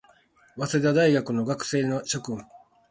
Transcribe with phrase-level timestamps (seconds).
[0.57, 2.39] 早稲田大学の学生諸君